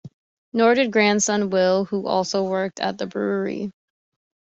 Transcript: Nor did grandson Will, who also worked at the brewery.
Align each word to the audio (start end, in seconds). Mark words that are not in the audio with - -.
Nor 0.51 0.73
did 0.73 0.91
grandson 0.91 1.51
Will, 1.51 1.85
who 1.85 2.07
also 2.07 2.43
worked 2.43 2.79
at 2.79 2.97
the 2.97 3.05
brewery. 3.05 3.71